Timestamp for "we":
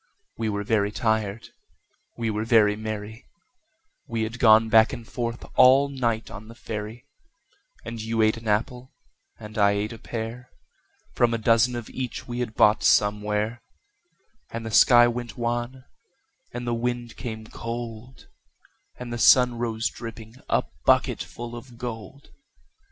0.35-0.49, 2.17-2.31, 4.07-4.23, 12.27-12.39